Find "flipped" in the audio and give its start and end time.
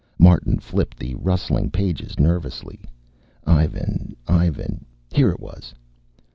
0.57-0.97